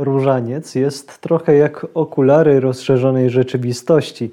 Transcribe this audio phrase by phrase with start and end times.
[0.00, 4.30] Różaniec jest trochę jak okulary rozszerzonej rzeczywistości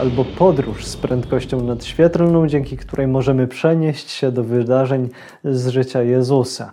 [0.00, 5.08] albo podróż z prędkością nadświetlną, dzięki której możemy przenieść się do wydarzeń
[5.44, 6.72] z życia Jezusa.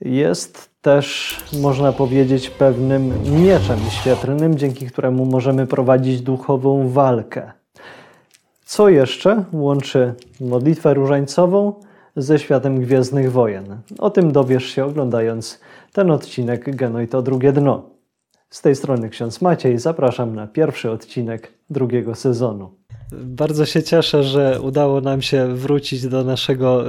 [0.00, 3.12] Jest też, można powiedzieć, pewnym
[3.42, 7.52] mieczem świetlnym, dzięki któremu możemy prowadzić duchową walkę.
[8.64, 11.74] Co jeszcze łączy modlitwę różańcową
[12.16, 13.76] ze światem Gwiezdnych Wojen?
[13.98, 15.60] O tym dowiesz się oglądając
[15.92, 17.90] ten odcinek Genoj to drugie dno.
[18.50, 22.80] Z tej strony ksiądz Maciej, zapraszam na pierwszy odcinek drugiego sezonu.
[23.12, 26.84] Bardzo się cieszę, że udało nam się wrócić do naszego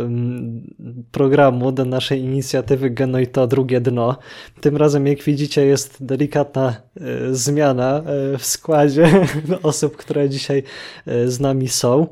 [1.11, 4.17] programu, do naszej inicjatywy Genoj to drugie dno.
[4.61, 9.27] Tym razem, jak widzicie, jest delikatna e, zmiana e, w składzie
[9.63, 10.63] osób, które dzisiaj
[11.05, 12.07] e, z nami są.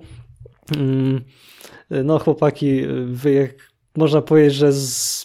[1.89, 4.71] No, chłopaki, wy jak można powiedzieć, że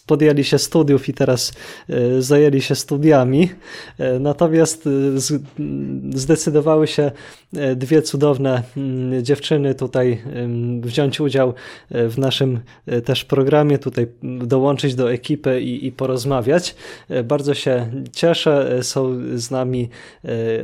[0.06, 1.52] podjęli się studiów i teraz
[1.88, 3.50] e, zajęli się studiami.
[3.98, 4.90] E, natomiast e,
[6.14, 7.10] zdecydowały się
[7.76, 10.22] dwie cudowne mm, dziewczyny tutaj
[10.80, 11.54] wziąć udział
[11.90, 12.60] w naszym
[13.04, 16.74] też programie, tutaj dołączyć do ekipy i, i porozmawiać.
[17.24, 18.78] Bardzo się cieszę.
[18.82, 19.88] Są z nami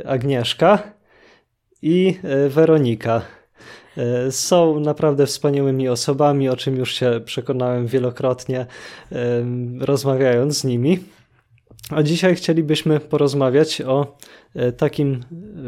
[0.05, 0.83] Agnieszka
[1.81, 2.15] i
[2.49, 3.21] Weronika.
[3.97, 8.65] E, są naprawdę wspaniałymi osobami, o czym już się przekonałem wielokrotnie, e,
[9.79, 10.99] rozmawiając z nimi.
[11.89, 14.17] A dzisiaj chcielibyśmy porozmawiać o
[14.55, 15.23] e, takim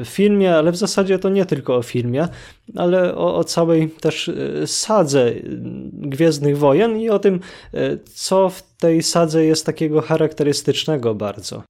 [0.05, 2.27] filmie, ale w zasadzie to nie tylko o filmie,
[2.75, 4.31] ale o, o, całej też
[4.66, 5.31] sadze
[5.94, 7.39] Gwiezdnych Wojen i o tym,
[8.13, 11.63] co w tej sadze jest takiego charakterystycznego bardzo.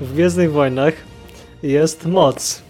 [0.00, 0.94] W Gwiezdnych Wojnach
[1.62, 2.62] jest moc.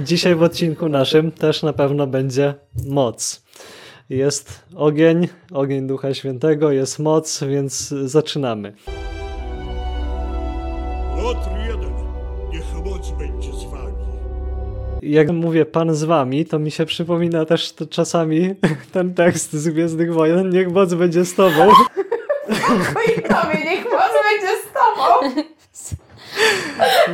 [0.00, 2.54] Dzisiaj w odcinku naszym też na pewno będzie
[2.86, 3.42] moc.
[4.10, 8.72] Jest ogień, ogień Ducha Świętego, jest moc, więc zaczynamy.
[11.22, 11.94] Lotr jeden,
[12.52, 13.94] niech moc będzie z wami.
[15.02, 18.54] Jak mówię Pan z wami, to mi się przypomina też czasami
[18.92, 21.68] ten tekst z Gwiezdnych Wojen, niech moc będzie z tobą.
[23.08, 25.42] I tobie, niech moc będzie z tobą.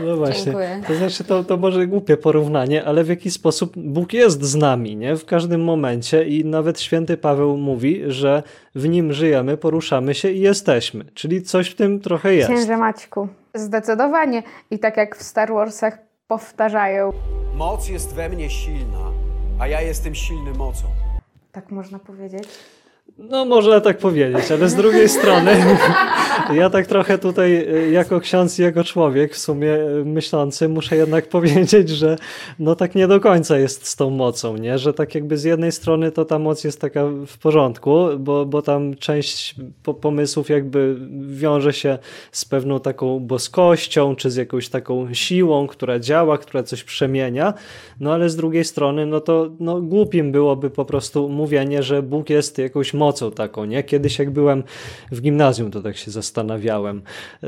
[0.06, 0.44] No właśnie.
[0.44, 0.82] Dziękuję.
[0.88, 4.96] To znaczy, to, to może głupie porównanie, ale w jaki sposób Bóg jest z nami,
[4.96, 5.16] nie?
[5.16, 8.42] W każdym momencie i nawet święty Paweł mówi, że
[8.74, 11.04] w nim żyjemy, poruszamy się i jesteśmy.
[11.14, 12.50] Czyli coś w tym trochę jest.
[12.50, 14.42] Księże Maćku, zdecydowanie.
[14.70, 15.98] I tak jak w Star Warsach
[16.28, 17.12] powtarzają.
[17.54, 19.12] Moc jest we mnie silna,
[19.58, 20.82] a ja jestem silny mocą.
[21.52, 22.48] Tak można powiedzieć?
[23.18, 25.50] No, można tak powiedzieć, ale z drugiej strony,
[26.54, 30.96] ja tak trochę tutaj, y, jako ksiądz i jako człowiek, w sumie y, myślący, muszę
[30.96, 32.16] jednak powiedzieć, że
[32.58, 34.78] no tak nie do końca jest z tą mocą, nie?
[34.78, 38.62] Że tak jakby z jednej strony to ta moc jest taka w porządku, bo, bo
[38.62, 39.54] tam część
[40.00, 40.96] pomysłów jakby
[41.28, 41.98] wiąże się
[42.32, 47.54] z pewną taką boskością, czy z jakąś taką siłą, która działa, która coś przemienia,
[48.00, 52.30] no ale z drugiej strony, no to no, głupim byłoby po prostu mówienie, że Bóg
[52.30, 53.82] jest jakąś mocą taką, nie?
[53.82, 54.62] Kiedyś jak byłem
[55.12, 56.25] w gimnazjum, to tak się zastanawiałem.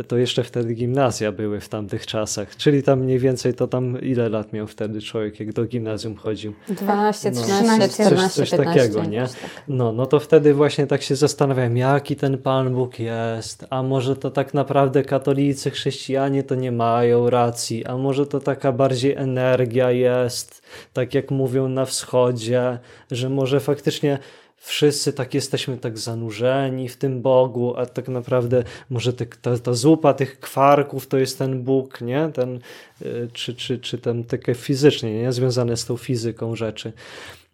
[0.08, 4.28] To jeszcze wtedy gimnazja były w tamtych czasach, czyli tam mniej więcej to tam ile
[4.28, 6.54] lat miał wtedy człowiek, jak do gimnazjum chodził?
[6.68, 9.20] 12, 13, no, 14, coś, coś 15, takiego, nie?
[9.20, 9.50] Tak.
[9.68, 14.16] No, no to wtedy właśnie tak się zastanawiałem, jaki ten Pan Bóg jest, a może
[14.16, 19.90] to tak naprawdę katolicy, chrześcijanie to nie mają racji, a może to taka bardziej energia
[19.90, 20.62] jest,
[20.92, 22.78] tak jak mówią na wschodzie,
[23.10, 24.18] że może faktycznie
[24.60, 29.72] wszyscy tak jesteśmy tak zanurzeni w tym Bogu, a tak naprawdę może te, ta, ta
[29.72, 32.30] zupa tych kwarków to jest ten Bóg, nie?
[32.34, 32.60] Ten,
[33.02, 35.32] y, czy, czy, czy ten takie fizycznie, nie?
[35.32, 36.92] Związane z tą fizyką rzeczy.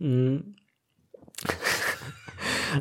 [0.01, 0.55] Mm.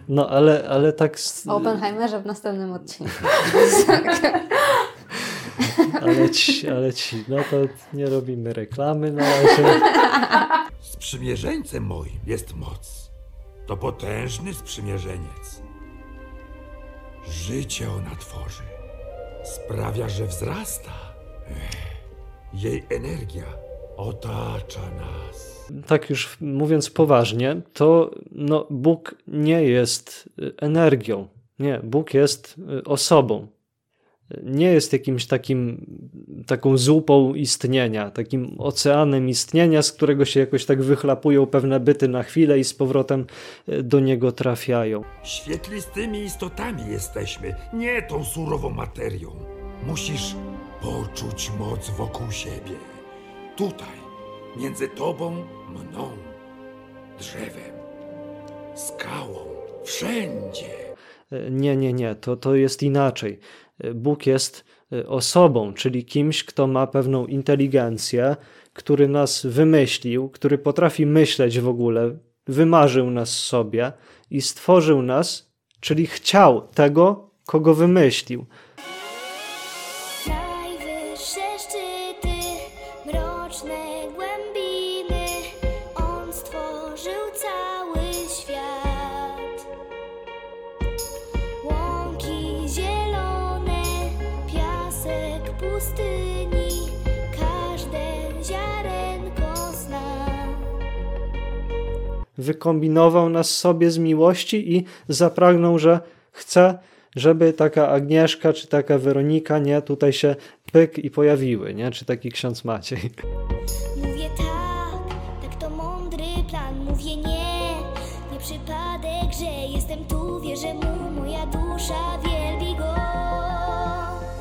[0.10, 1.18] No, ale, ale tak...
[1.48, 3.14] O Oppenheimerze w następnym odcinku.
[6.02, 7.58] ale ci, ale ci, no to
[7.94, 9.82] nie robimy reklamy na razie.
[10.82, 13.03] Sprzymierzeńcem moim jest moc
[13.68, 15.62] to potężny sprzymierzeniec.
[17.28, 18.64] Życie ona tworzy.
[19.44, 20.92] Sprawia, że wzrasta.
[22.54, 23.46] Jej energia
[23.98, 25.68] otacza nas.
[25.88, 31.28] Tak już mówiąc poważnie, to no, Bóg nie jest energią.
[31.60, 32.56] Nie, Bóg jest
[32.86, 33.48] osobą
[34.44, 35.86] nie jest jakimś takim,
[36.48, 42.24] taką zupą istnienia, takim oceanem istnienia, z którego się jakoś tak wychlapują pewne byty na
[42.24, 43.26] chwilę i z powrotem
[43.68, 45.04] e, do niego trafiają.
[45.24, 49.32] Świetlistymi istotami jesteśmy, nie tą surową materią.
[49.88, 50.36] Musisz
[50.82, 52.76] poczuć moc wokół siebie.
[53.56, 53.98] Tutaj,
[54.58, 55.32] między tobą,
[55.70, 56.10] mną,
[57.20, 57.74] drzewem,
[58.76, 59.40] skałą,
[59.84, 60.84] wszędzie.
[61.32, 63.40] E, nie, nie, nie, to, to jest inaczej.
[63.96, 68.36] Bóg jest e, osobą, czyli kimś, kto ma pewną inteligencję,
[68.74, 72.18] który nas wymyślił, który potrafi myśleć w ogóle,
[72.48, 73.92] wymarzył nas sobie
[74.30, 78.46] i stworzył nas, czyli chciał tego, kogo wymyślił.
[102.44, 106.00] Wykombinował nas sobie z miłości i zapragnął, że
[106.32, 106.78] chce,
[107.16, 110.36] żeby taka Agnieszka czy taka Weronika, nie, tutaj się
[110.72, 113.00] pyk i pojawiły, nie, czy taki ksiądz Maciej.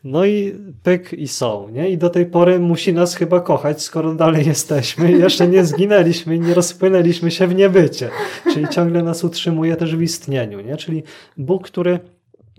[0.05, 1.91] No i pyk i są, nie?
[1.91, 6.41] I do tej pory musi nas chyba kochać, skoro dalej jesteśmy jeszcze nie zginęliśmy i
[6.41, 8.11] nie rozpłynęliśmy się w niebycie.
[8.53, 10.77] Czyli ciągle nas utrzymuje też w istnieniu, nie?
[10.77, 11.03] Czyli
[11.37, 11.99] Bóg, który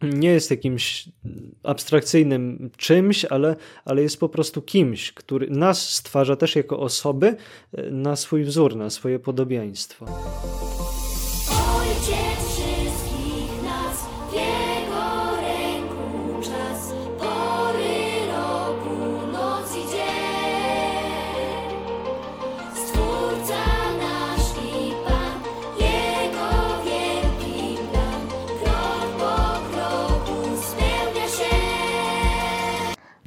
[0.04, 1.10] nie jest jakimś
[1.63, 3.56] abstrakcyjnym czymś, ale,
[3.86, 7.36] ale jest po prostu kimś, który nas stwarza też jako osoby
[7.92, 10.06] na swój wzór, na swoje podobieństwo.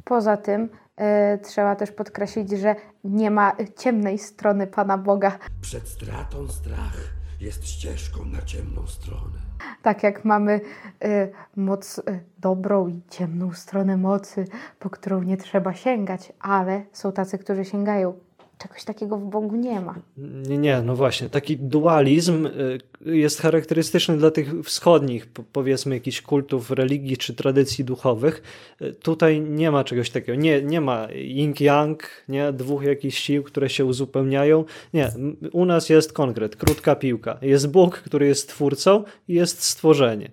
[0.07, 5.37] Poza tym e, trzeba też podkreślić, że nie ma ciemnej strony Pana Boga.
[5.61, 6.97] Przed stratą strach
[7.41, 9.37] jest ścieżką na ciemną stronę.
[9.81, 10.61] Tak jak mamy
[11.03, 14.45] e, moc e, dobrą i ciemną stronę mocy,
[14.79, 18.13] po którą nie trzeba sięgać, ale są tacy, którzy sięgają.
[18.57, 19.95] Czegoś takiego w Bogu nie ma.
[20.17, 21.29] Nie, nie, no właśnie.
[21.29, 22.79] Taki dualizm y,
[23.17, 28.41] jest charakterystyczny dla tych wschodnich, po- powiedzmy, jakichś kultów religii czy tradycji duchowych.
[28.81, 30.35] Y, Tutaj nie ma czegoś takiego.
[30.41, 31.95] Nie, nie ma yin-yang,
[32.29, 34.65] nie, dwóch jakichś sił, które się uzupełniają.
[34.93, 35.11] Nie,
[35.51, 37.37] u nas jest konkret, krótka piłka.
[37.41, 40.31] Jest Bóg, który jest twórcą i jest stworzenie.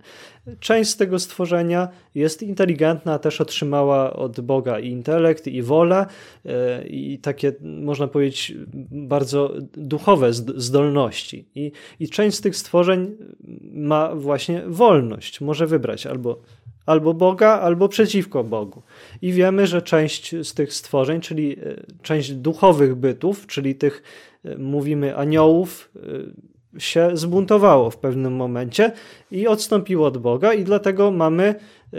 [0.61, 6.07] Część z tego stworzenia jest inteligentna, też otrzymała od Boga i intelekt, i wolę,
[6.47, 8.55] e, i takie, można powiedzieć,
[8.91, 11.49] bardzo duchowe zd- zdolności.
[11.55, 13.17] I, I część z tych stworzeń
[13.73, 16.41] ma właśnie wolność, może wybrać albo,
[16.87, 18.83] albo Boga, albo przeciwko Bogu.
[19.23, 24.03] I wiemy, że część z tych stworzeń, czyli e, część duchowych bytów, czyli tych,
[24.45, 25.91] e, mówimy, aniołów,
[26.79, 28.93] się zbuntowało w pewnym momencie
[29.31, 31.55] i odstąpiło od Boga, i dlatego mamy,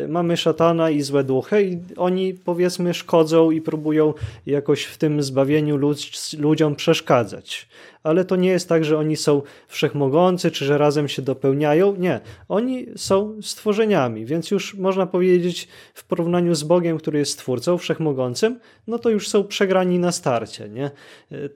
[0.07, 4.13] mamy szatana i złe duchy, i oni powiedzmy szkodzą i próbują
[4.45, 7.67] jakoś w tym zbawieniu ludz, ludziom przeszkadzać.
[8.03, 11.95] Ale to nie jest tak, że oni są wszechmogący, czy że razem się dopełniają.
[11.95, 12.19] Nie,
[12.49, 18.59] oni są stworzeniami, więc już można powiedzieć w porównaniu z Bogiem, który jest stwórcą, wszechmogącym,
[18.87, 20.69] no to już są przegrani na starcie.
[20.69, 20.91] Nie?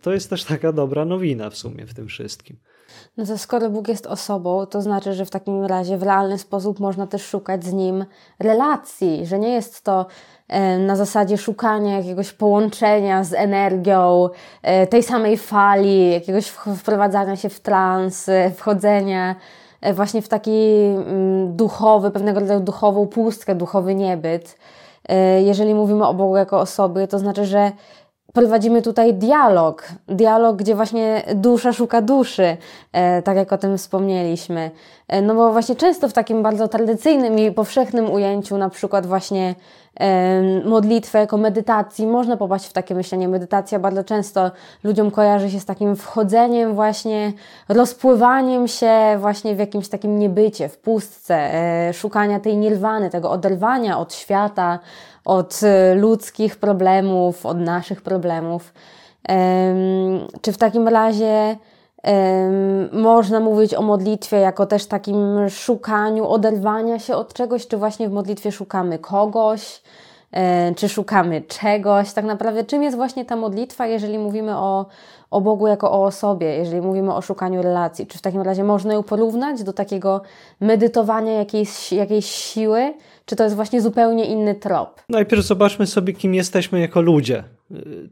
[0.02, 2.58] To jest też taka dobra nowina w sumie w tym wszystkim.
[3.18, 6.80] No to skoro Bóg jest osobą, to znaczy, że w takim razie w realny sposób
[6.80, 8.06] można też szukać z Nim
[8.40, 10.06] relacji, że nie jest to
[10.48, 14.30] e, na zasadzie szukania jakiegoś połączenia z energią,
[14.62, 16.48] e, tej samej fali, jakiegoś
[16.78, 19.36] wprowadzania się w trans, e, wchodzenia
[19.94, 24.58] właśnie w taki mm, duchowy, pewnego rodzaju duchową pustkę, duchowy niebyt.
[25.40, 27.72] Jeżeli mówimy o Bogu jako osobie, to znaczy, że
[28.34, 29.88] prowadzimy tutaj dialog.
[30.08, 32.58] Dialog, gdzie właśnie dusza szuka duszy,
[32.92, 34.72] e, tak jak o tym wspomnieliśmy.
[35.08, 39.56] E, no bo właśnie często w takim bardzo tradycyjnym i powszechnym ujęciu, na przykład właśnie
[40.66, 43.28] modlitwę jako medytacji, można popaść w takie myślenie.
[43.28, 44.52] Medytacja bardzo często
[44.84, 47.34] ludziom kojarzy się z takim wchodzeniem właśnie,
[47.70, 53.98] rozpływaniem się właśnie w jakimś takim niebycie, w pustce, e, szukania tej nirwany, tego oderwania
[54.00, 54.80] od świata,
[55.30, 58.74] od e, ludzkich problemów, od naszych problemów.
[59.24, 61.58] Em, Czy w takim razie
[62.92, 68.12] można mówić o modlitwie jako też takim szukaniu oderwania się od czegoś, czy właśnie w
[68.12, 69.82] modlitwie szukamy kogoś,
[70.76, 72.14] czy szukamy czegoś?
[72.14, 74.86] Tak naprawdę, czym jest właśnie ta modlitwa, jeżeli mówimy o,
[75.32, 78.08] o Bogu jako o osobie, jeżeli mówimy o szukaniu relacji?
[78.08, 80.22] Czy w takim razie można ją porównać do takiego
[80.60, 82.94] medytowania jakiejś, jakiejś siły,
[83.26, 85.02] czy to jest właśnie zupełnie inny trop?
[85.10, 87.44] Najpierw zobaczmy sobie, kim jesteśmy jako ludzie.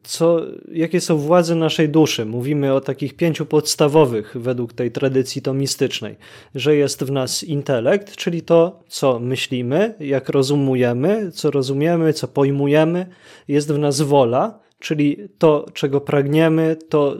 [0.03, 2.25] Co, jakie są władze naszej duszy.
[2.25, 6.15] Mówimy o takich pięciu podstawowych według tej tradycji tomistycznej,
[6.55, 13.05] że jest w nas intelekt, czyli to, co myślimy, jak rozumujemy, co rozumiemy, co pojmujemy.
[13.47, 17.17] Jest w nas wola, czyli to, czego pragniemy, to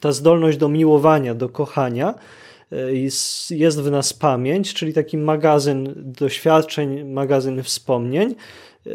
[0.00, 2.14] ta zdolność do miłowania, do kochania.
[2.90, 8.34] Jest, jest w nas pamięć, czyli taki magazyn doświadczeń, magazyn wspomnień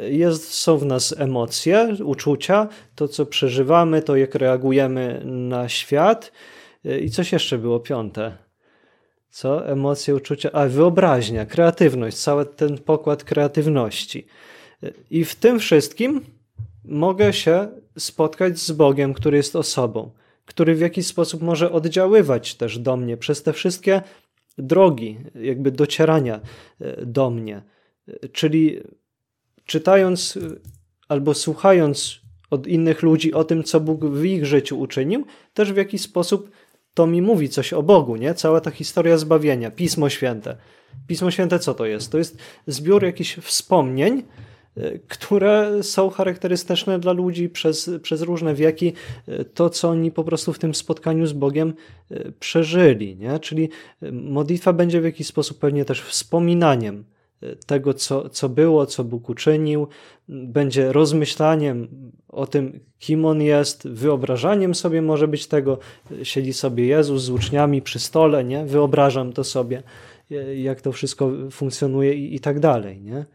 [0.09, 6.31] jest, są w nas emocje, uczucia, to co przeżywamy, to jak reagujemy na świat.
[7.01, 8.37] I coś jeszcze było piąte.
[9.29, 9.67] Co?
[9.67, 14.27] Emocje, uczucia, a wyobraźnia, kreatywność, cały ten pokład kreatywności.
[15.09, 16.21] I w tym wszystkim
[16.85, 17.67] mogę się
[17.97, 20.11] spotkać z Bogiem, który jest osobą,
[20.45, 24.01] który w jakiś sposób może oddziaływać też do mnie przez te wszystkie
[24.57, 26.39] drogi, jakby docierania
[26.79, 27.61] e, do mnie.
[28.31, 28.81] Czyli
[29.65, 30.61] czytając y,
[31.07, 35.77] albo słuchając od innych ludzi o tym, co Bóg w ich życiu uczynił, też w
[35.77, 36.51] jakiś sposób
[36.93, 38.33] to mi mówi coś o Bogu, nie?
[38.33, 40.57] Cała ta historia zbawienia, Pismo Święte.
[41.07, 42.11] Pismo Święte co to jest?
[42.11, 42.37] To jest
[42.67, 44.23] zbiór jakichś wspomnień,
[44.77, 48.93] y, które są charakterystyczne dla ludzi przez, przez różne wieki,
[49.29, 51.73] y, to co oni po prostu w tym spotkaniu z Bogiem
[52.39, 53.15] przeżyli.
[53.15, 53.39] Nie?
[53.39, 53.69] Czyli
[54.11, 57.05] modlitwa będzie w jakiś sposób pewnie też wspominaniem
[57.65, 59.87] tego, co, co było, co Bóg uczynił,
[60.29, 61.87] będzie rozmyślaniem
[62.29, 65.77] o tym, kim On jest, wyobrażaniem sobie może być tego,
[66.23, 68.65] siedzi sobie Jezus z uczniami przy stole, nie?
[68.65, 69.83] wyobrażam to sobie,
[70.55, 73.01] jak to wszystko funkcjonuje i, i tak dalej.
[73.01, 73.25] Nie?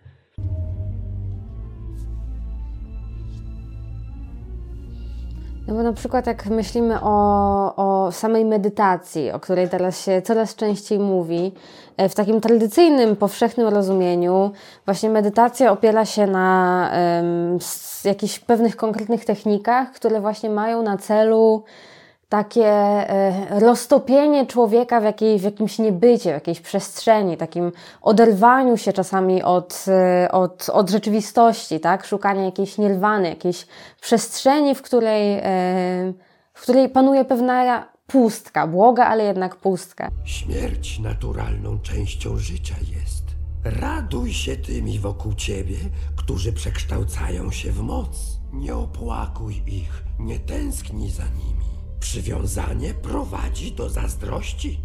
[5.69, 10.55] No bo na przykład jak myślimy o, o samej medytacji, o której teraz się coraz
[10.55, 11.53] częściej mówi,
[11.97, 14.51] e, w takim tradycyjnym, powszechnym rozumieniu,
[14.85, 17.59] właśnie medytacja opiera się na um,
[18.05, 21.63] jakichś pewnych konkretnych technikach, które właśnie mają na celu
[22.29, 28.93] takie e, roztopienie człowieka w, jakiej, w jakimś niebycie, w jakiejś przestrzeni, takim oderwaniu się
[28.93, 32.07] czasami od, e, od, od rzeczywistości, tak?
[32.07, 33.67] Szukanie jakiejś nirwany, jakiejś
[34.01, 35.43] przestrzeni, w której, e,
[36.55, 40.11] w której panuje pewna pustka, błoga, ale jednak pustka.
[40.25, 43.27] Śmierć naturalną częścią życia jest.
[43.65, 45.77] Raduj się tymi wokół ciebie,
[46.17, 48.39] którzy przekształcają się w moc.
[48.53, 51.66] Nie opłakuj ich, nie tęsknij za nimi.
[52.07, 54.79] Przywiązanie prowadzi do zazdrości.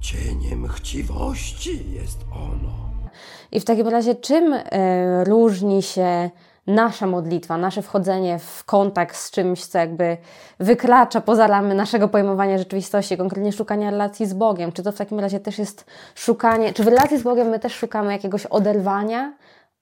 [0.00, 2.72] Cieniem chciwości jest ono.
[3.52, 4.64] I w takim razie, czym y,
[5.24, 6.30] różni się
[6.66, 10.16] nasza modlitwa, nasze wchodzenie w kontakt z czymś, co jakby
[10.60, 14.72] wykracza poza ramy naszego pojmowania rzeczywistości, konkretnie szukania relacji z Bogiem?
[14.72, 17.74] Czy to w takim razie też jest szukanie, czy w relacji z Bogiem my też
[17.74, 19.32] szukamy jakiegoś oderwania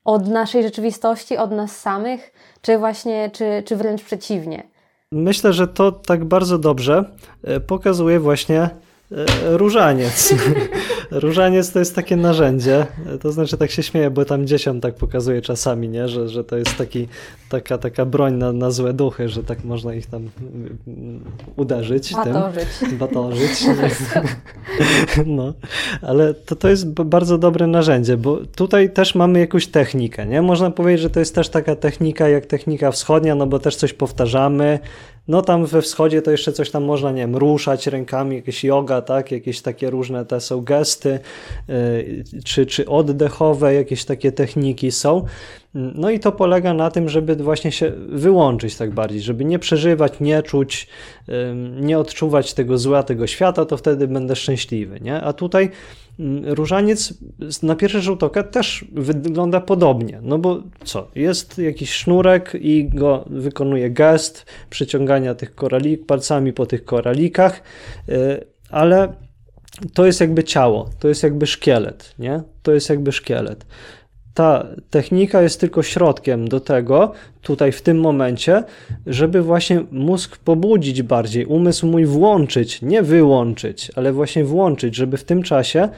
[0.04, 2.32] od naszej rzeczywistości, od nas samych,
[2.62, 4.69] czy właśnie, czy, czy wręcz przeciwnie?
[5.14, 7.04] Myślę, że to tak bardzo dobrze
[7.44, 8.70] e, pokazuje właśnie e,
[9.42, 10.34] różaniec.
[11.10, 12.86] różaniec to jest takie narzędzie,
[13.20, 16.08] to znaczy tak się śmieję, bo tam dziesiąt tak pokazuje czasami, nie?
[16.08, 17.08] Że, że to jest taki,
[17.48, 20.28] taka, taka broń na, na złe duchy, że tak można ich tam
[20.86, 21.24] mm,
[21.56, 22.14] uderzyć.
[22.14, 22.68] Batorzyć.
[22.80, 23.64] Tym, batorzyć.
[25.26, 25.54] no,
[26.02, 30.42] ale to, to jest bardzo dobre narzędzie, bo tutaj też mamy jakąś technikę, nie?
[30.42, 33.92] Można powiedzieć, że to jest też taka technika jak technika wschodnia, no bo też coś
[33.92, 34.78] powtarzamy,
[35.28, 39.02] no tam we wschodzie to jeszcze coś tam można, nie wiem, ruszać rękami, jakieś yoga,
[39.02, 41.18] tak, jakieś takie różne te są gesty,
[41.68, 45.24] yy, czy, czy oddechowe, jakieś takie techniki są.
[45.74, 50.12] No i to polega na tym, żeby właśnie się wyłączyć tak bardziej, żeby nie przeżywać,
[50.20, 50.88] nie czuć,
[51.28, 51.34] yy,
[51.80, 55.20] nie odczuwać tego zła, tego świata, to wtedy będę szczęśliwy, nie?
[55.20, 55.70] A tutaj
[56.44, 57.14] różaniec
[57.62, 63.24] na pierwszy rzut oka też wygląda podobnie, no bo co, jest jakiś sznurek i go
[63.30, 67.62] wykonuje gest przyciągania tych koralik, palcami po tych koralikach,
[68.08, 69.12] y, ale
[69.94, 72.42] to jest jakby ciało, to jest jakby szkielet, nie?
[72.62, 73.66] To jest jakby szkielet
[74.34, 78.64] ta technika jest tylko środkiem do tego, tutaj w tym momencie,
[79.06, 85.24] żeby właśnie mózg pobudzić bardziej, umysł mój włączyć, nie wyłączyć, ale właśnie włączyć, żeby w
[85.24, 85.88] tym czasie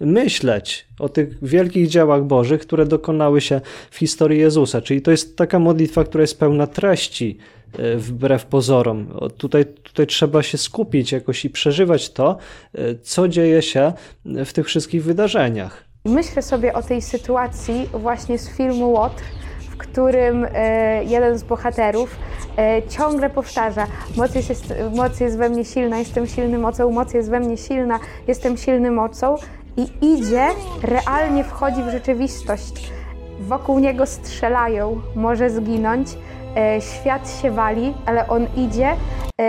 [0.00, 4.80] myśleć o tych wielkich dziełach Bożych, które dokonały się w historii Jezusa.
[4.80, 7.38] Czyli to jest taka modlitwa, która jest pełna treści,
[7.78, 9.06] e, wbrew pozorom.
[9.36, 12.36] Tutaj, tutaj trzeba się skupić jakoś i przeżywać to,
[12.74, 13.92] e, co dzieje się
[14.24, 15.89] w tych wszystkich wydarzeniach.
[16.04, 19.22] Myślę sobie o tej sytuacji właśnie z filmu Łotr,
[19.70, 22.16] w którym e, jeden z bohaterów
[22.58, 27.30] e, ciągle powtarza moc jest, moc jest we mnie silna, jestem silny mocą, moc jest
[27.30, 29.34] we mnie silna, jestem silny mocą
[29.76, 30.48] i idzie,
[30.82, 32.92] realnie wchodzi w rzeczywistość.
[33.40, 36.08] Wokół niego strzelają, może zginąć,
[36.56, 38.96] e, świat się wali, ale on idzie,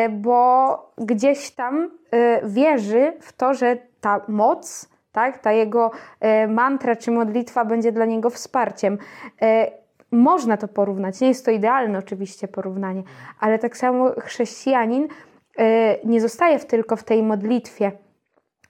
[0.10, 1.91] bo gdzieś tam
[2.43, 8.06] wierzy w to, że ta moc, tak, ta jego e, mantra czy modlitwa będzie dla
[8.06, 8.98] niego wsparciem.
[9.41, 9.72] E,
[10.12, 13.03] można to porównać, nie jest to idealne oczywiście porównanie,
[13.39, 15.08] ale tak samo chrześcijanin
[15.58, 17.91] e, nie zostaje tylko w tej modlitwie,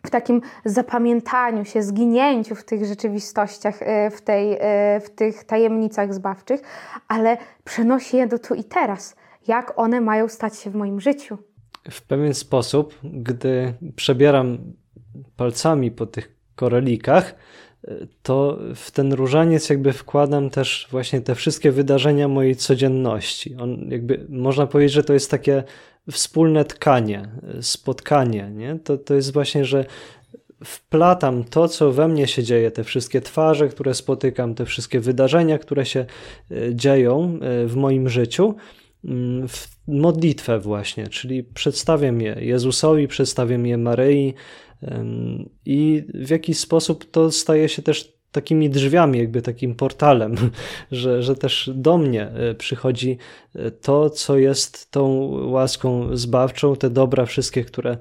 [0.05, 3.79] w takim zapamiętaniu się, zginięciu w tych rzeczywistościach,
[4.11, 4.57] w, tej,
[5.05, 6.61] w tych tajemnicach zbawczych,
[7.07, 9.15] ale przenosi je do tu i teraz.
[9.47, 11.37] Jak one mają stać się w moim życiu?
[11.91, 14.57] W pewien sposób, gdy przebieram
[15.37, 17.35] palcami po tych korelikach,
[18.23, 23.55] to w ten różaniec jakby wkładam też właśnie te wszystkie wydarzenia mojej codzienności.
[23.55, 25.63] On jakby, można powiedzieć, że to jest takie
[26.11, 27.29] wspólne tkanie,
[27.61, 28.51] spotkanie.
[28.55, 28.79] Nie?
[28.83, 29.85] To, to jest właśnie, że
[30.65, 35.57] wplatam to, co we mnie się dzieje, te wszystkie twarze, które spotykam, te wszystkie wydarzenia,
[35.59, 36.05] które się
[36.51, 38.55] e, dzieją e, w moim życiu,
[39.05, 44.33] mm, w modlitwę właśnie, czyli przedstawiam je Jezusowi, przedstawiam je Maryi,
[45.65, 50.35] i w jakiś sposób to staje się też takimi drzwiami, jakby takim portalem,
[50.91, 53.17] że, że też do mnie e, przychodzi
[53.55, 55.19] e, to, co jest tą
[55.49, 57.97] łaską zbawczą, te dobra wszystkie, które e,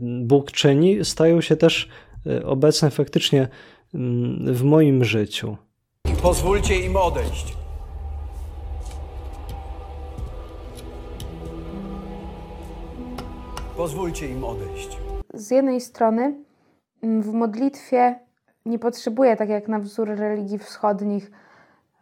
[0.00, 1.88] Bóg czyni, stają się też
[2.44, 3.48] obecne faktycznie
[4.44, 5.56] w moim życiu.
[6.22, 7.56] Pozwólcie im odejść.
[13.76, 15.11] Pozwólcie im odejść
[15.42, 16.34] z jednej strony
[17.02, 18.18] mm, w modlitwie
[18.66, 21.30] nie potrzebuję, tak jak na wzór religii wschodnich,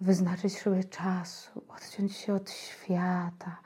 [0.01, 3.57] wyznaczyć sobie czasu, odciąć się od świata,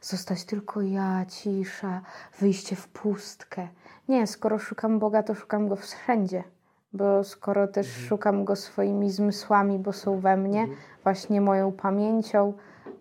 [0.00, 2.00] zostać tylko ja, cisza,
[2.38, 3.68] wyjście w pustkę.
[4.08, 6.44] Nie, skoro szukam Boga, to szukam Go wszędzie.
[6.92, 8.06] Bo skoro też mhm.
[8.06, 10.78] szukam Go swoimi zmysłami, bo są we mnie, mhm.
[11.02, 12.52] właśnie moją pamięcią,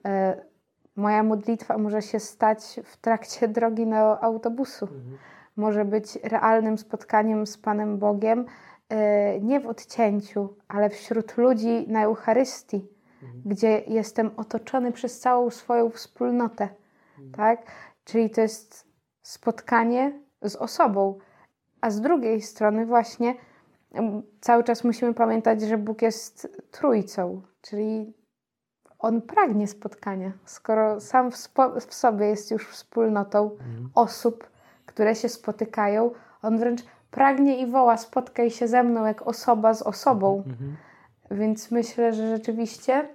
[0.06, 0.42] e,
[0.96, 4.86] moja modlitwa może się stać w trakcie drogi na autobusu.
[4.86, 5.18] Mhm
[5.56, 8.46] może być realnym spotkaniem z Panem Bogiem,
[8.90, 12.88] e, nie w odcięciu, ale wśród ludzi na Eucharystii,
[13.24, 13.42] mhm.
[13.46, 16.70] gdzie jestem otoczony przez całą swoją wspólnotę.
[17.18, 17.32] Mhm.
[17.32, 17.72] Tak?
[18.04, 18.88] Czyli to jest
[19.22, 21.20] spotkanie z osobą.
[21.82, 23.36] A z drugiej strony, właśnie
[24.42, 28.14] cały czas musimy pamiętać, że Bóg jest trójcą, czyli
[29.00, 31.36] on pragnie spotkania, skoro sam w,
[31.88, 33.90] w sobie jest już wspólnotą mhm.
[33.96, 34.50] osób,
[35.00, 36.82] które się spotykają, on wręcz
[37.12, 40.38] pragnie i woła: spotkaj się ze mną jak osoba z osobą.
[40.38, 40.56] Mhm.
[40.56, 40.78] mhm.
[41.40, 43.10] Więc myślę, że rzeczywiście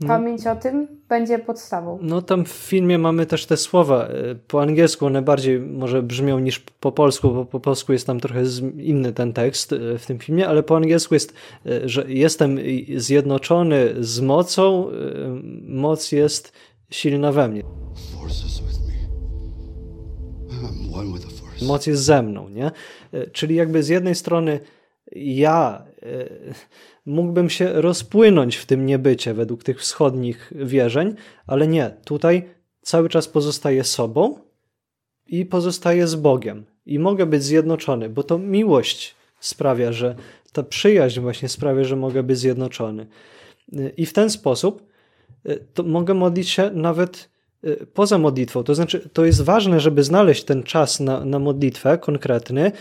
[0.00, 0.08] no.
[0.08, 1.98] pamięć o tym będzie podstawą.
[2.02, 4.04] No tam w filmie mamy też te słowa.
[4.04, 8.20] E, po angielsku one bardziej może brzmią niż po polsku, bo po polsku jest tam
[8.20, 8.42] trochę
[8.78, 11.34] inny ten tekst e, w tym filmie, ale po angielsku jest,
[11.66, 12.58] e, że jestem
[12.96, 14.90] zjednoczony z mocą,
[15.66, 16.52] moc jest
[16.90, 17.62] silna we mnie.
[21.62, 22.70] Moc jest ze mną, nie?
[23.12, 24.60] E, czyli jakby z jednej strony
[25.16, 26.06] ja e,
[27.06, 31.14] mógłbym się rozpłynąć w tym niebycie według tych wschodnich wierzeń,
[31.46, 32.48] ale nie, tutaj
[32.82, 34.38] cały czas pozostaję sobą
[35.26, 36.64] i pozostaję z Bogiem.
[36.86, 40.16] I mogę być zjednoczony, bo to miłość sprawia, że
[40.52, 43.06] ta przyjaźń właśnie sprawia, że mogę być zjednoczony.
[43.72, 44.94] E, I w ten sposób
[45.84, 47.33] mogę modlić się nawet
[47.94, 48.62] poza modlitwą.
[48.62, 52.72] To znaczy, to jest ważne, żeby znaleźć ten czas na, na modlitwę konkretny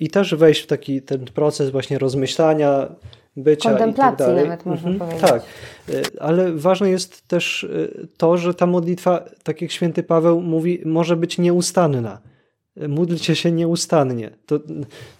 [0.00, 2.88] i też wejść w taki ten proces właśnie rozmyślania,
[3.36, 5.30] bycia Kontemplacji i tak nawet można mhm, powiedzieć.
[5.30, 5.42] Tak,
[5.88, 10.80] y, ale ważne jest też y, to, że ta modlitwa, tak jak święty Paweł mówi,
[10.84, 12.18] może być nieustanna.
[12.88, 14.30] Módlcie się nieustannie.
[14.46, 14.60] To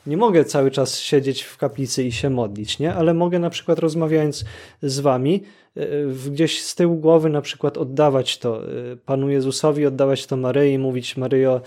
[0.07, 2.95] nie mogę cały czas siedzieć w kaplicy i się modlić, nie?
[2.95, 4.45] Ale mogę na przykład rozmawiając
[4.83, 5.43] z wami,
[6.31, 11.17] gdzieś z tyłu głowy na przykład oddawać to y, Panu Jezusowi, oddawać to Maryi, mówić
[11.17, 11.61] Maryjo,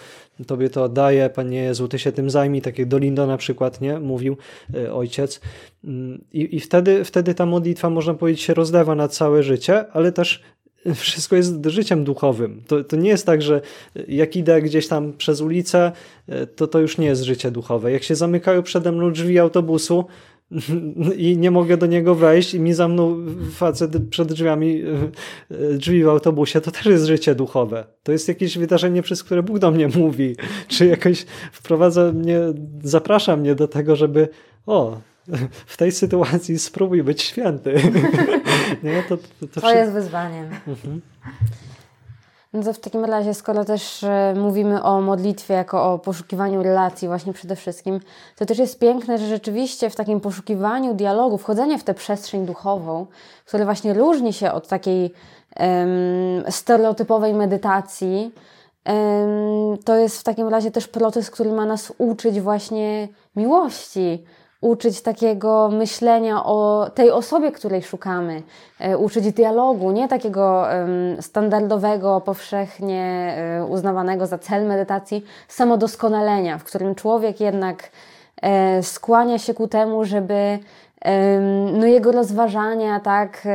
[0.48, 4.00] Tobie to oddaję, Panie Jezu, Ty się tym zajmij, tak jak Dolindo na przykład, nie?
[4.00, 4.38] Mówił
[4.76, 5.42] y, ojciec.
[5.84, 10.12] Mm, I, i wtedy, wtedy ta modlitwa, można powiedzieć, się rozlewa na całe życie, ale
[10.12, 10.44] też
[10.96, 12.62] wszystko jest życiem duchowym.
[12.68, 13.62] To, to nie jest tak, że
[14.08, 15.92] jak idę gdzieś tam przez ulicę,
[16.56, 17.92] to to już nie jest życie duchowe.
[17.92, 20.06] Jak się zamykają przede mną drzwi autobusu,
[21.18, 23.18] i nie mogę do niego wejść i mi zamknął
[23.52, 24.84] facet przed drzwiami
[25.72, 27.86] drzwi w autobusie, to też jest życie duchowe.
[28.04, 30.36] To jest jakieś wydarzenie, przez które Bóg do mnie mówi,
[30.68, 32.40] czy jakoś wprowadza mnie,
[32.84, 34.30] zaprasza mnie do tego, żeby
[34.66, 34.98] o,
[35.66, 37.74] w tej sytuacji spróbuj być święty.
[38.84, 39.04] nie?
[39.04, 40.50] To, to, to, to jest wyzwaniem.
[40.68, 41.02] Mhm.
[42.54, 47.08] No to w takim razie, skoro też e, mówimy o modlitwie jako o poszukiwaniu relacji
[47.08, 48.00] właśnie przede wszystkim,
[48.36, 53.06] to też jest piękne, że rzeczywiście w takim poszukiwaniu dialogu, wchodzenie w tę przestrzeń duchową,
[53.46, 55.14] które właśnie różni się od takiej
[56.50, 58.32] stereotypowej medytacji,
[59.86, 64.24] to jest w takim razie też proces, który ma nas uczyć właśnie miłości,
[64.62, 68.42] uczyć takiego myślenia o tej osobie, której szukamy,
[68.80, 70.66] e, uczyć dialogu, nie takiego
[71.22, 77.90] standardowego, powszechnie e, uznawanego za cel medytacji, samodoskonalenia, w którym człowiek jednak
[78.42, 80.60] e, skłania się ku temu, żeby
[81.74, 83.48] no jego rozważania, tak,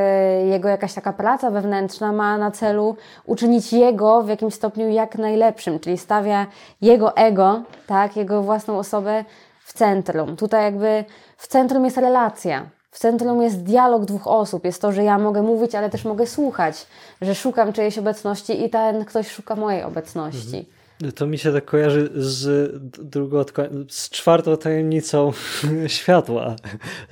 [0.44, 5.80] jego jakaś taka praca wewnętrzna ma na celu uczynić jego w jakimś stopniu jak najlepszym,
[5.80, 6.46] czyli stawia
[6.80, 9.24] jego ego, tak, jego własną osobę
[9.64, 10.36] w centrum.
[10.36, 11.04] Tutaj jakby
[11.36, 12.70] w centrum jest relacja.
[12.90, 14.64] W centrum jest dialog dwóch osób.
[14.64, 16.86] Jest to, że ja mogę mówić, ale też mogę słuchać,
[17.22, 20.56] że szukam czyjejś obecności i ten ktoś szuka mojej obecności.
[20.56, 21.12] Mhm.
[21.14, 22.72] To mi się tak kojarzy z
[23.10, 23.44] drugą,
[23.88, 25.32] z czwartą tajemnicą
[25.86, 26.56] światła,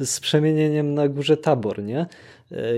[0.00, 2.06] z przemienieniem na górze Tabor, nie?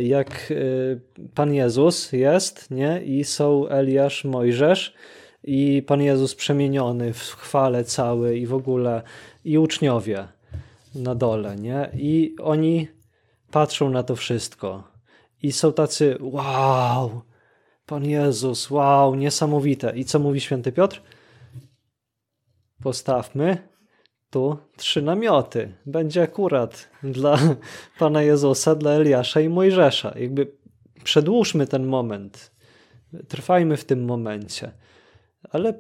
[0.03, 3.03] Jak e, Pan Jezus jest, nie?
[3.03, 4.95] I są Eliasz, Mojżesz
[5.45, 9.03] i Pan Jezus przemieniony w chwale cały i w ogóle
[9.45, 10.29] i uczniowie
[10.95, 11.91] na dole, nie?
[11.95, 12.89] I oni
[13.51, 14.95] patrzą na to wszystko
[15.43, 17.23] i są tacy wow,
[17.87, 19.97] Pan Jezus, wow, niesamowite.
[19.97, 21.03] I co mówi święty Piotr?
[22.83, 23.69] Postawmy
[24.31, 25.73] tu trzy namioty.
[25.87, 27.39] Będzie akurat dla
[27.99, 30.15] Pana Jezusa, dla Eliasza i Mojżesza.
[30.19, 30.53] Jakby
[31.05, 32.53] przedłużmy ten moment.
[33.29, 34.73] Trwajmy w tym momencie.
[35.51, 35.75] Ale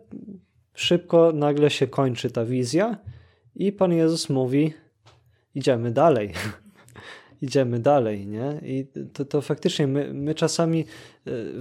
[0.74, 2.96] szybko nagle się kończy ta wizja
[3.54, 4.72] i Pan Jezus mówi:
[5.54, 6.32] Idziemy dalej.
[7.44, 8.60] Idziemy dalej, nie?
[8.62, 10.84] I to, to faktycznie my, my czasami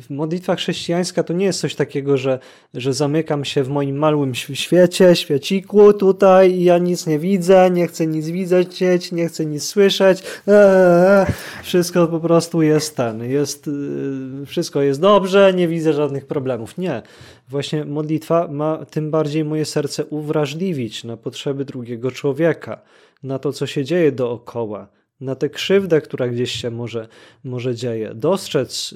[0.10, 2.40] modlitwa chrześcijańska to nie jest coś takiego, że,
[2.74, 7.88] że zamykam się w moim małym świecie, świeciku tutaj i ja nic nie widzę, nie
[7.88, 10.24] chcę nic widzieć, nie chcę nic słyszeć.
[10.48, 11.26] Eee,
[11.64, 16.78] wszystko po prostu jest ten, jest, y, wszystko jest dobrze, nie widzę żadnych problemów.
[16.78, 17.02] Nie.
[17.50, 22.82] Właśnie modlitwa ma tym bardziej moje serce uwrażliwić na potrzeby drugiego człowieka,
[23.24, 24.88] na to, co się dzieje dookoła
[25.22, 27.08] na tę krzywdę, która gdzieś się może,
[27.44, 28.94] może dzieje, dostrzec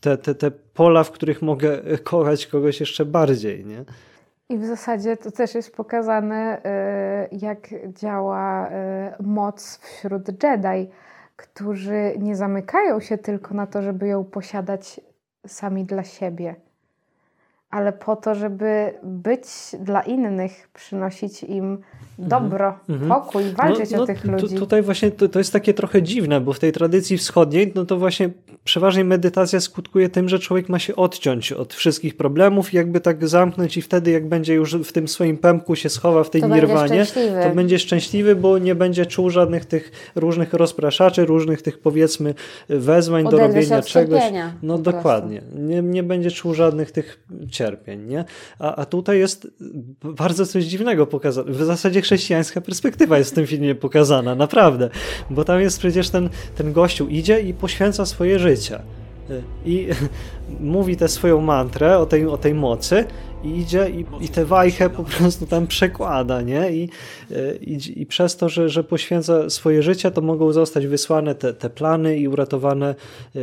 [0.00, 3.66] te, te, te pola, w których mogę kochać kogoś jeszcze bardziej.
[3.66, 3.84] Nie?
[4.48, 6.58] I w zasadzie to też jest pokazane,
[7.32, 8.72] y, jak działa y,
[9.22, 10.90] moc wśród Jedi,
[11.36, 15.00] którzy nie zamykają się tylko na to, żeby ją posiadać
[15.46, 16.54] sami dla siebie,
[17.70, 19.44] ale po to, żeby być
[19.80, 21.78] dla innych, przynosić im
[22.18, 23.08] dobro, mhm.
[23.08, 24.56] pokój, walczyć no, no, o tych ludzi.
[24.56, 27.96] tutaj właśnie to, to, jest takie trochę dziwne, bo w tej tradycji wschodniej, no to
[27.96, 28.30] właśnie
[28.64, 33.76] przeważnie medytacja skutkuje tym, że człowiek ma się odciąć od wszystkich problemów jakby tak zamknąć
[33.76, 36.88] i wtedy jak będzie już w tym swoim pępku się schowa w tej to nirwanie,
[36.88, 42.34] będzie to będzie szczęśliwy, bo nie będzie czuł żadnych tych różnych rozpraszaczy, różnych tych powiedzmy
[42.68, 44.22] wezwań do robienia czegoś.
[44.62, 45.42] No dokładnie.
[45.54, 47.26] Nie, nie będzie czuł żadnych tych
[47.60, 48.24] cierpień, nie?
[48.58, 49.48] A, a tutaj jest
[50.02, 51.52] bardzo coś dziwnego pokazane.
[51.52, 54.90] W zasadzie chrześcijańska perspektywa jest w tym filmie pokazana, naprawdę.
[55.30, 58.78] Bo tam jest przecież ten, ten gościu idzie i poświęca swoje życie.
[59.66, 59.88] I
[60.60, 63.04] mówi tę swoją mantrę o tej, o tej mocy
[63.44, 66.72] i idzie i, i tę wajchę po prostu tam przekłada, nie?
[66.72, 66.88] I,
[67.60, 71.70] i, i przez to, że, że poświęca swoje życie, to mogą zostać wysłane te, te
[71.70, 72.94] plany i uratowane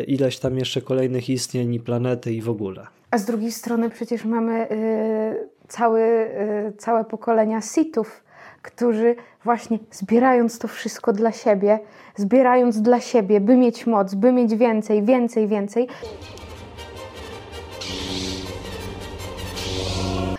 [0.07, 2.96] ileś tam jeszcze kolejnych istnień i planety i w ogóle.
[3.11, 8.23] A z drugiej strony przecież mamy y, cały, y, całe pokolenia Sithów,
[8.61, 11.79] którzy właśnie zbierając to wszystko dla siebie,
[12.15, 15.87] zbierając dla siebie, by mieć moc, by mieć więcej, więcej, więcej,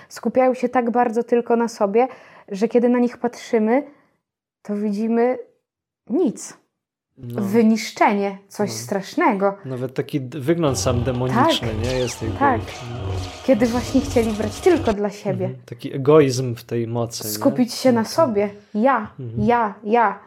[0.08, 2.08] skupiają się tak bardzo tylko na sobie,
[2.48, 3.82] że kiedy na nich patrzymy,
[4.62, 5.38] to widzimy
[6.10, 6.58] nic.
[7.18, 7.42] No.
[7.42, 8.76] Wyniszczenie, coś no.
[8.76, 9.56] strasznego.
[9.64, 11.98] Nawet taki wygląd sam demoniczny, tak, nie?
[11.98, 12.60] Jest tej Tak.
[13.44, 15.46] Kiedy właśnie chcieli brać tylko dla siebie.
[15.46, 15.64] Mhm.
[15.66, 17.28] Taki egoizm w tej mocy.
[17.28, 17.76] Skupić nie?
[17.76, 18.50] się na sobie.
[18.74, 19.48] Ja, mhm.
[19.48, 20.18] ja, ja.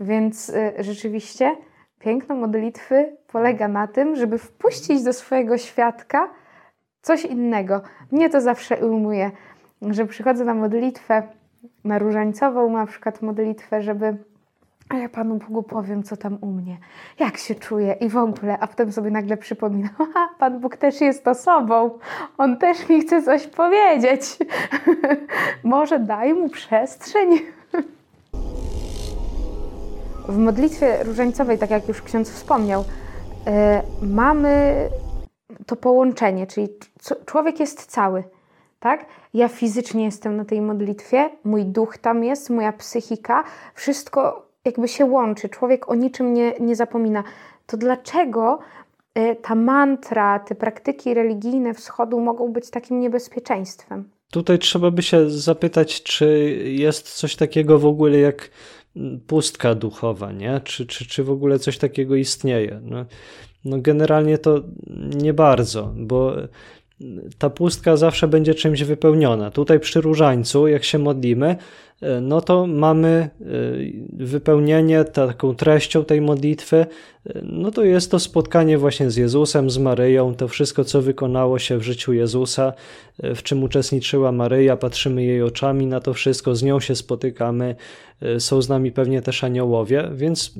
[0.00, 1.56] Więc y, rzeczywiście
[1.98, 6.30] piękno modlitwy polega na tym, żeby wpuścić do swojego świadka
[7.02, 7.82] coś innego.
[8.12, 9.30] Mnie to zawsze ujmuje,
[9.82, 11.22] że przychodzę na modlitwę,
[11.84, 14.16] na różańcową na przykład modlitwę, żeby
[14.88, 16.78] a ja Panu Bogu powiem, co tam u mnie,
[17.18, 21.00] jak się czuję i w ogóle, a potem sobie nagle przypominam, a Pan Bóg też
[21.00, 21.98] jest osobą,
[22.38, 24.22] On też mi chce coś powiedzieć.
[25.64, 27.38] Może daj Mu przestrzeń.
[30.28, 32.84] w modlitwie różańcowej, tak jak już ksiądz wspomniał,
[33.46, 34.88] e, mamy
[35.66, 36.68] to połączenie, czyli
[37.26, 38.24] człowiek jest cały.
[38.80, 39.06] Tak?
[39.34, 45.04] Ja fizycznie jestem na tej modlitwie, mój duch tam jest, moja psychika, wszystko jakby się
[45.04, 47.24] łączy, człowiek o niczym nie, nie zapomina.
[47.66, 48.58] To dlaczego
[49.18, 54.10] y, ta mantra, te praktyki religijne wschodu mogą być takim niebezpieczeństwem.
[54.30, 58.50] Tutaj trzeba by się zapytać, czy jest coś takiego w ogóle jak
[59.26, 60.60] pustka duchowa, nie?
[60.64, 62.80] Czy, czy, czy w ogóle coś takiego istnieje?
[62.82, 63.04] No,
[63.64, 64.60] no generalnie to
[65.16, 66.34] nie bardzo, bo
[67.38, 69.50] ta pustka zawsze będzie czymś wypełniona.
[69.50, 71.56] Tutaj przy różańcu, jak się modlimy,
[72.00, 73.46] e, no to mamy e,
[74.12, 76.86] wypełnienie taką treścią tej modlitwy, e,
[77.42, 81.78] no to jest to spotkanie właśnie z Jezusem, z Maryją, to wszystko, co wykonało się
[81.78, 82.72] w życiu Jezusa,
[83.22, 87.76] w czym uczestniczyła Maryja, patrzymy jej oczami na to wszystko, z nią się spotykamy,
[88.38, 90.54] są z nami pewnie też aniołowie, więc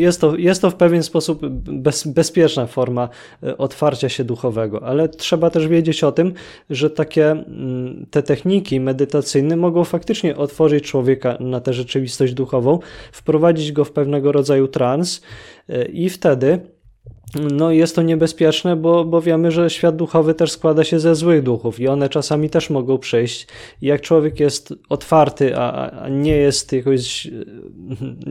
[0.00, 3.08] jest to, jest to w pewien sposób bez, bezpieczna forma
[3.42, 6.32] e, otwarcia się duchowego, ale trzeba też wiedzieć o tym,
[6.70, 12.78] że takie mm, te techniki medytacyjne mogą faktycznie otworzyć człowieka na tę rzeczywistość duchową,
[13.12, 15.22] wprowadzić go w pewnego rodzaju trans
[15.68, 16.75] e, i wtedy
[17.34, 21.42] no jest to niebezpieczne, bo, bo wiemy, że świat duchowy też składa się ze złych
[21.42, 23.46] duchów i one czasami też mogą przyjść.
[23.82, 27.30] I jak człowiek jest otwarty, a, a nie jest jakoś e,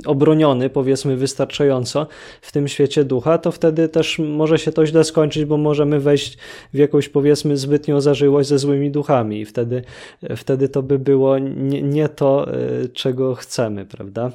[0.06, 2.08] obroniony, powiedzmy, wystarczająco
[2.42, 6.38] w tym świecie ducha, to wtedy też może się to źle skończyć, bo możemy wejść
[6.74, 9.84] w jakąś, powiedzmy, zbytnią zażyłość ze złymi duchami i wtedy,
[10.36, 14.32] wtedy to by było nie, nie to, e, czego chcemy, prawda?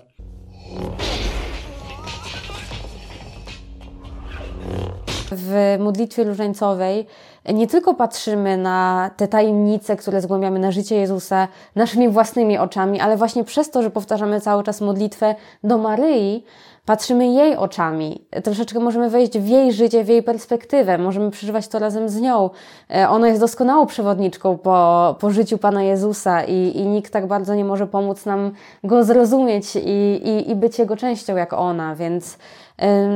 [5.33, 7.07] W modlitwie różańcowej
[7.53, 13.17] nie tylko patrzymy na te tajemnice, które zgłębiamy na życie Jezusa naszymi własnymi oczami, ale
[13.17, 16.45] właśnie przez to, że powtarzamy cały czas modlitwę do Maryi,
[16.87, 18.25] patrzymy jej oczami.
[18.45, 22.51] Troszeczkę możemy wejść w jej życie, w jej perspektywę, możemy przeżywać to razem z nią.
[22.95, 27.55] E, ona jest doskonałą przewodniczką po, po życiu Pana Jezusa i, i nikt tak bardzo
[27.55, 28.53] nie może pomóc nam
[28.85, 32.39] go zrozumieć i, i, i być jego częścią jak ona, więc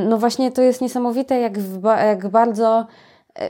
[0.09, 1.53] no właśnie to jest niesamowite, jak,
[2.05, 2.87] jak bardzo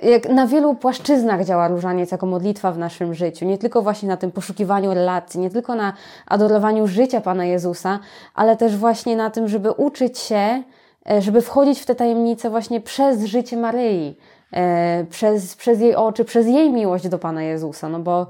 [0.03, 3.44] jak na wielu płaszczyznach działa różaniec jako modlitwa w naszym życiu.
[3.44, 5.92] Nie tylko właśnie na tym poszukiwaniu relacji, nie tylko na
[6.27, 7.98] adorowaniu życia Pana Jezusa,
[8.35, 10.62] ale też właśnie na tym, żeby uczyć się,
[11.11, 14.16] e, żeby wchodzić w te tajemnice właśnie przez życie Maryi,
[14.53, 18.27] e, przez, przez jej oczy, przez jej miłość do Pana Jezusa, no bo, e,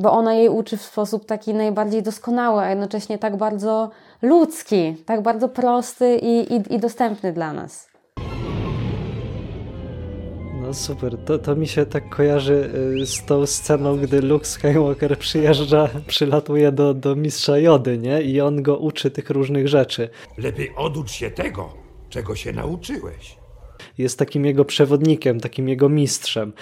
[0.00, 3.90] bo ona jej uczy w sposób taki najbardziej doskonały, a jednocześnie tak bardzo
[4.22, 7.94] ludzki, tak bardzo prosty i, i, i dostępny dla nas.
[10.64, 12.70] No super, to, to mi się tak kojarzy
[13.02, 18.22] y, z tą sceną, gdy Luke Skywalker przyjeżdża, przylatuje do, do mistrza Jody, nie?
[18.22, 20.08] I on go uczy tych różnych rzeczy.
[20.38, 21.74] Lepiej oducz się tego,
[22.08, 23.36] czego się nauczyłeś.
[23.98, 26.52] Jest takim jego przewodnikiem, takim jego mistrzem.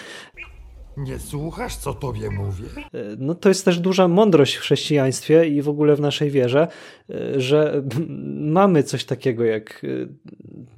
[0.96, 2.64] Nie słuchasz, co tobie mówię?
[2.76, 2.82] E,
[3.18, 6.68] no to jest też duża mądrość w chrześcijaństwie i w ogóle w naszej wierze,
[7.10, 7.82] e, że
[8.58, 9.88] mamy coś takiego jak e,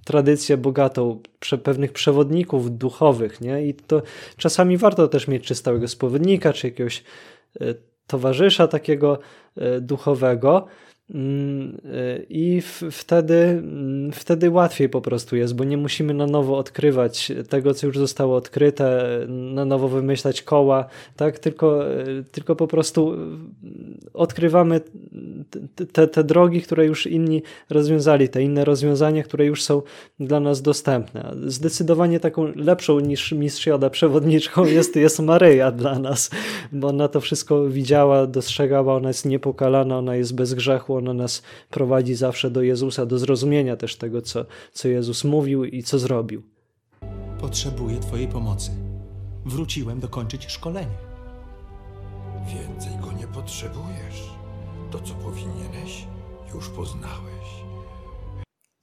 [0.05, 1.21] tradycję bogatą
[1.63, 3.67] pewnych przewodników duchowych, nie?
[3.67, 4.03] I to
[4.37, 7.05] czasami warto też mieć czy stałego spowiednika, czy jakiegoś
[8.07, 9.19] towarzysza takiego
[9.81, 10.67] duchowego,
[12.29, 17.75] I wtedy, mm, wtedy łatwiej po prostu jest, bo nie musimy na nowo odkrywać tego,
[17.75, 20.87] co już zostało odkryte, na nowo wymyślać koła,
[21.17, 21.39] tak?
[21.39, 23.17] Tylko, y, tylko po prostu y,
[24.13, 24.81] odkrywamy
[25.93, 29.83] te, te drogi, które już inni rozwiązali, te inne rozwiązania, które już są
[30.21, 31.35] dla nas dostępne.
[31.47, 36.31] Zdecydowanie taką lepszą niż mistrz Joda przewodniczką jest, jest Maryja dla nas,
[36.73, 41.43] bo ona to wszystko widziała, dostrzegała, ona jest niepokalana, ona jest bez grzechu, ona nas
[41.71, 46.43] prowadzi zawsze do Jezusa, do zrozumienia też tego, co, co Jezus mówił i co zrobił.
[47.41, 48.71] Potrzebuję Twojej pomocy.
[49.45, 50.97] Wróciłem dokończyć szkolenie.
[52.47, 54.34] Więcej go nie potrzebujesz.
[54.95, 56.07] To, co powinieneś,
[56.55, 57.65] już poznałeś.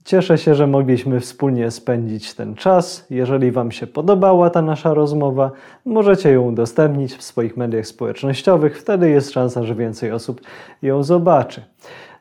[0.06, 3.06] Cieszę się, że mogliśmy wspólnie spędzić ten czas.
[3.10, 5.52] Jeżeli Wam się podobała ta nasza rozmowa,
[5.86, 8.80] możecie ją udostępnić w swoich mediach społecznościowych.
[8.80, 10.42] Wtedy jest szansa, że więcej osób
[10.82, 11.64] ją zobaczy.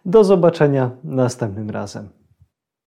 [0.05, 2.20] Do zobaczenia następnym razem.